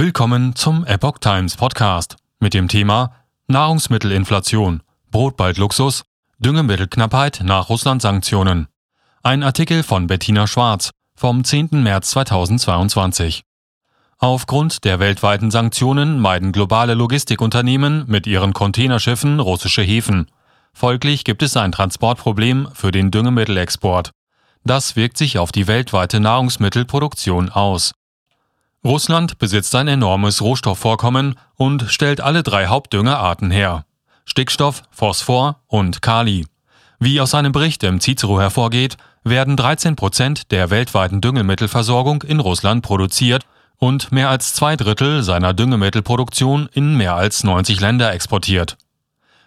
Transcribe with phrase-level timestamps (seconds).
[0.00, 3.12] Willkommen zum Epoch Times Podcast mit dem Thema
[3.48, 6.04] Nahrungsmittelinflation, Brot bald Luxus,
[6.38, 8.68] Düngemittelknappheit nach Russland-Sanktionen.
[9.22, 11.82] Ein Artikel von Bettina Schwarz vom 10.
[11.82, 13.42] März 2022.
[14.16, 20.30] Aufgrund der weltweiten Sanktionen meiden globale Logistikunternehmen mit ihren Containerschiffen russische Häfen.
[20.72, 24.12] Folglich gibt es ein Transportproblem für den Düngemittelexport.
[24.64, 27.92] Das wirkt sich auf die weltweite Nahrungsmittelproduktion aus.
[28.82, 33.84] Russland besitzt ein enormes Rohstoffvorkommen und stellt alle drei Hauptdüngerarten her.
[34.24, 36.46] Stickstoff, Phosphor und Kali.
[36.98, 42.82] Wie aus einem Bericht im Cicero hervorgeht, werden 13 Prozent der weltweiten Düngemittelversorgung in Russland
[42.82, 43.44] produziert
[43.76, 48.78] und mehr als zwei Drittel seiner Düngemittelproduktion in mehr als 90 Länder exportiert.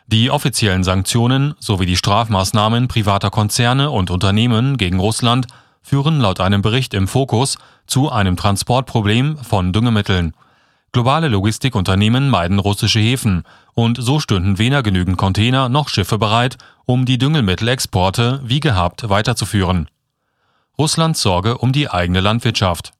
[0.05, 5.47] Die offiziellen Sanktionen sowie die Strafmaßnahmen privater Konzerne und Unternehmen gegen Russland
[5.81, 10.34] führen laut einem Bericht im Fokus zu einem Transportproblem von Düngemitteln.
[10.92, 17.06] Globale Logistikunternehmen meiden russische Häfen und so stünden weder genügend Container noch Schiffe bereit, um
[17.06, 19.90] die Düngemittelexporte wie gehabt weiterzuführen.
[20.78, 22.92] Russlands Sorge um die eigene Landwirtschaft.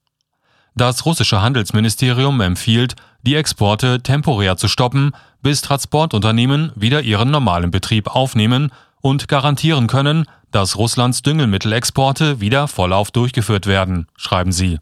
[0.76, 5.12] Das russische Handelsministerium empfiehlt, die Exporte temporär zu stoppen,
[5.44, 8.72] bis Transportunternehmen wieder ihren normalen Betrieb aufnehmen
[9.04, 14.80] und garantieren können, dass Russlands Düngemittelexporte wieder vollauf durchgeführt werden, schreiben sie.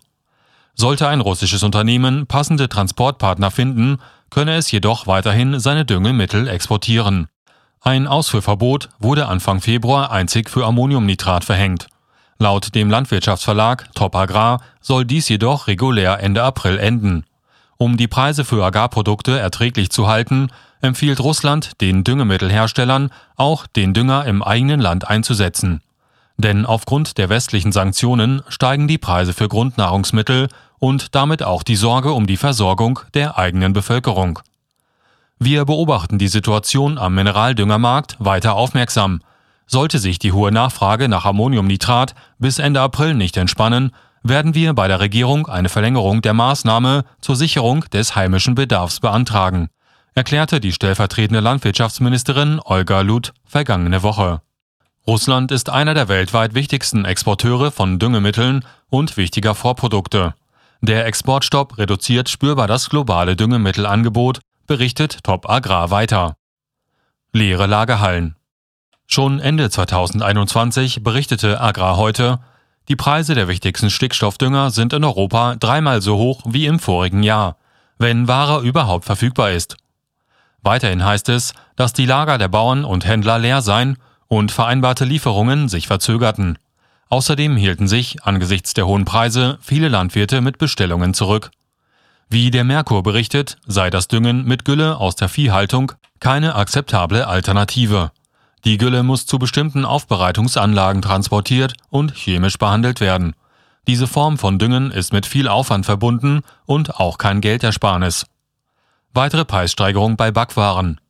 [0.76, 3.98] Sollte ein russisches Unternehmen passende Transportpartner finden,
[4.30, 7.28] könne es jedoch weiterhin seine Düngemittel exportieren.
[7.82, 11.88] Ein Ausfuhrverbot wurde Anfang Februar einzig für Ammoniumnitrat verhängt.
[12.38, 17.26] Laut dem Landwirtschaftsverlag Top Agrar soll dies jedoch regulär Ende April enden.
[17.78, 20.50] Um die Preise für Agrarprodukte erträglich zu halten,
[20.82, 25.82] empfiehlt Russland den Düngemittelherstellern, auch den Dünger im eigenen Land einzusetzen.
[26.38, 30.48] Denn aufgrund der westlichen Sanktionen steigen die Preise für Grundnahrungsmittel
[30.80, 34.40] und damit auch die Sorge um die Versorgung der eigenen Bevölkerung.
[35.38, 39.22] Wir beobachten die Situation am Mineraldüngermarkt weiter aufmerksam.
[39.68, 43.92] Sollte sich die hohe Nachfrage nach Ammoniumnitrat bis Ende April nicht entspannen,
[44.24, 49.70] werden wir bei der Regierung eine Verlängerung der Maßnahme zur Sicherung des heimischen Bedarfs beantragen,
[50.14, 54.42] erklärte die stellvertretende Landwirtschaftsministerin Olga Luth vergangene Woche.
[55.08, 60.36] Russland ist einer der weltweit wichtigsten Exporteure von Düngemitteln und wichtiger Vorprodukte.
[60.82, 66.36] Der Exportstopp reduziert spürbar das globale Düngemittelangebot, berichtet Top Agrar weiter.
[67.34, 68.36] Leere Lagerhallen.
[69.08, 72.40] Schon Ende 2021 berichtete Agrar heute,
[72.88, 77.58] die Preise der wichtigsten Stickstoffdünger sind in Europa dreimal so hoch wie im vorigen Jahr,
[77.98, 79.78] wenn Ware überhaupt verfügbar ist.
[80.64, 85.70] Weiterhin heißt es, dass die Lager der Bauern und Händler leer seien und vereinbarte Lieferungen
[85.70, 86.58] sich verzögerten.
[87.10, 91.52] Außerdem hielten sich, angesichts der hohen Preise, viele Landwirte mit Bestellungen zurück.
[92.30, 95.92] Wie der Merkur berichtet, sei das Düngen mit Gülle aus der Viehhaltung
[96.22, 98.12] keine akzeptable Alternative.
[98.64, 103.34] Die Gülle muss zu bestimmten Aufbereitungsanlagen transportiert und chemisch behandelt werden.
[103.88, 108.26] Diese Form von Düngen ist mit viel Aufwand verbunden und auch kein Geldersparnis.
[109.14, 111.02] Weitere Preissteigerung bei Backwaren.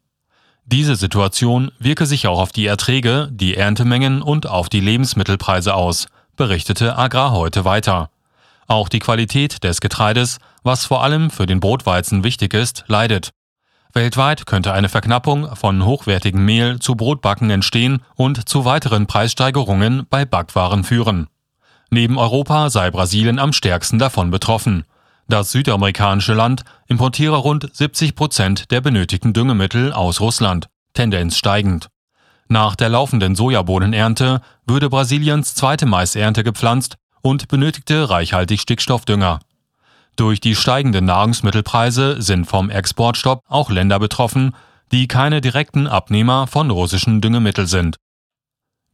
[0.65, 6.07] Diese Situation wirke sich auch auf die Erträge, die Erntemengen und auf die Lebensmittelpreise aus,
[6.35, 8.09] berichtete Agrar heute weiter.
[8.65, 13.29] Auch die Qualität des Getreides, was vor allem für den Brotweizen wichtig ist, leidet.
[13.93, 20.25] Weltweit könnte eine Verknappung von hochwertigem Mehl zu Brotbacken entstehen und zu weiteren Preissteigerungen bei
[20.25, 21.27] Backwaren führen.
[21.91, 24.85] Neben Europa sei Brasilien am stärksten davon betroffen.
[25.31, 31.87] Das südamerikanische Land importiere rund 70 Prozent der benötigten Düngemittel aus Russland, Tendenz steigend.
[32.49, 39.39] Nach der laufenden Sojabohnenernte würde Brasiliens zweite Maisernte gepflanzt und benötigte reichhaltig Stickstoffdünger.
[40.17, 44.53] Durch die steigenden Nahrungsmittelpreise sind vom Exportstopp auch Länder betroffen,
[44.91, 47.95] die keine direkten Abnehmer von russischen Düngemitteln sind.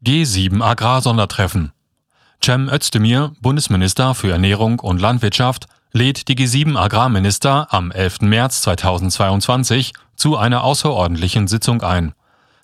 [0.06, 1.72] G7 Agrarsondertreffen
[2.44, 8.22] Cem Özdemir, Bundesminister für Ernährung und Landwirtschaft, lädt die G7 Agrarminister am 11.
[8.22, 12.14] März 2022 zu einer außerordentlichen Sitzung ein.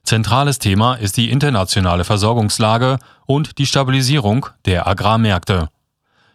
[0.03, 5.69] Zentrales Thema ist die internationale Versorgungslage und die Stabilisierung der Agrarmärkte.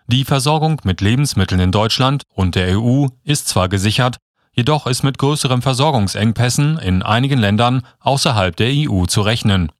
[0.06, 4.16] Die Versorgung mit Lebensmitteln in Deutschland und der EU ist zwar gesichert,
[4.52, 9.70] jedoch ist mit größeren Versorgungsengpässen in einigen Ländern außerhalb der EU zu rechnen.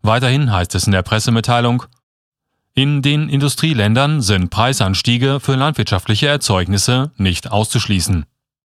[0.00, 1.84] Weiterhin heißt es in der Pressemitteilung,
[2.74, 8.26] in den Industrieländern sind Preisanstiege für landwirtschaftliche Erzeugnisse nicht auszuschließen.